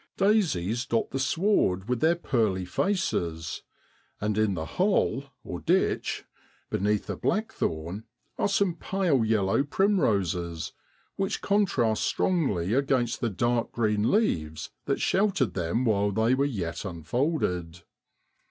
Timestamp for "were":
16.33-16.45